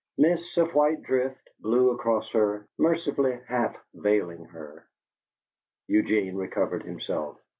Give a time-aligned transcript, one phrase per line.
[0.17, 4.87] Mists of white drift blew across her, mercifully half veiling her.
[5.87, 7.39] Eugene recovered himself.